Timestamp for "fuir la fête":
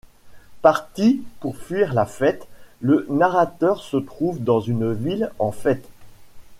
1.57-2.47